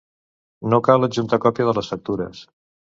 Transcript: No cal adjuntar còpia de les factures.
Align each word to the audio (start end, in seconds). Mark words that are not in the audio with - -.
No 0.71 0.79
cal 0.89 1.07
adjuntar 1.09 1.41
còpia 1.47 1.71
de 1.71 1.79
les 1.81 1.95
factures. 1.95 2.47